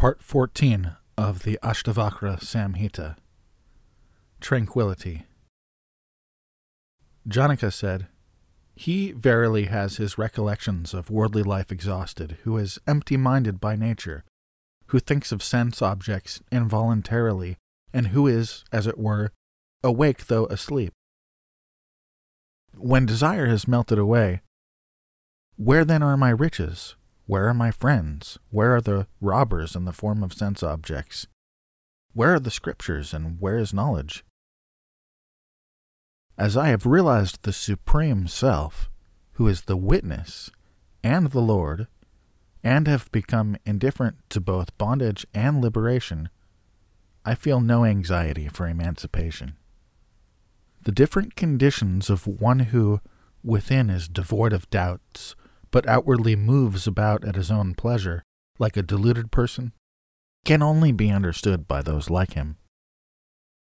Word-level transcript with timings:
Part 0.00 0.22
14 0.22 0.96
of 1.18 1.42
the 1.42 1.58
Ashtavakra 1.62 2.40
Samhita 2.40 3.16
Tranquility. 4.40 5.26
Janaka 7.28 7.70
said, 7.70 8.06
He 8.74 9.12
verily 9.12 9.66
has 9.66 9.98
his 9.98 10.16
recollections 10.16 10.94
of 10.94 11.10
worldly 11.10 11.42
life 11.42 11.70
exhausted, 11.70 12.38
who 12.44 12.56
is 12.56 12.78
empty 12.86 13.18
minded 13.18 13.60
by 13.60 13.76
nature, 13.76 14.24
who 14.86 15.00
thinks 15.00 15.32
of 15.32 15.42
sense 15.42 15.82
objects 15.82 16.40
involuntarily, 16.50 17.58
and 17.92 18.06
who 18.06 18.26
is, 18.26 18.64
as 18.72 18.86
it 18.86 18.96
were, 18.96 19.32
awake 19.84 20.28
though 20.28 20.46
asleep. 20.46 20.94
When 22.74 23.04
desire 23.04 23.48
has 23.48 23.68
melted 23.68 23.98
away, 23.98 24.40
where 25.56 25.84
then 25.84 26.02
are 26.02 26.16
my 26.16 26.30
riches? 26.30 26.96
Where 27.30 27.46
are 27.46 27.54
my 27.54 27.70
friends? 27.70 28.40
Where 28.50 28.74
are 28.74 28.80
the 28.80 29.06
robbers 29.20 29.76
in 29.76 29.84
the 29.84 29.92
form 29.92 30.24
of 30.24 30.32
sense 30.32 30.64
objects? 30.64 31.28
Where 32.12 32.34
are 32.34 32.40
the 32.40 32.50
scriptures, 32.50 33.14
and 33.14 33.40
where 33.40 33.56
is 33.56 33.72
knowledge? 33.72 34.24
As 36.36 36.56
I 36.56 36.70
have 36.70 36.86
realized 36.86 37.44
the 37.44 37.52
Supreme 37.52 38.26
Self, 38.26 38.90
who 39.34 39.46
is 39.46 39.62
the 39.62 39.76
witness 39.76 40.50
and 41.04 41.30
the 41.30 41.38
Lord, 41.38 41.86
and 42.64 42.88
have 42.88 43.12
become 43.12 43.56
indifferent 43.64 44.16
to 44.30 44.40
both 44.40 44.76
bondage 44.76 45.24
and 45.32 45.62
liberation, 45.62 46.30
I 47.24 47.36
feel 47.36 47.60
no 47.60 47.84
anxiety 47.84 48.48
for 48.48 48.66
emancipation. 48.66 49.56
The 50.82 50.90
different 50.90 51.36
conditions 51.36 52.10
of 52.10 52.26
one 52.26 52.58
who 52.74 53.00
within 53.44 53.88
is 53.88 54.08
devoid 54.08 54.52
of 54.52 54.68
doubts, 54.70 55.36
but 55.70 55.88
outwardly 55.88 56.36
moves 56.36 56.86
about 56.86 57.24
at 57.24 57.36
his 57.36 57.50
own 57.50 57.74
pleasure, 57.74 58.22
like 58.58 58.76
a 58.76 58.82
deluded 58.82 59.30
person, 59.30 59.72
can 60.44 60.62
only 60.62 60.92
be 60.92 61.10
understood 61.10 61.68
by 61.68 61.82
those 61.82 62.10
like 62.10 62.32
him. 62.34 62.56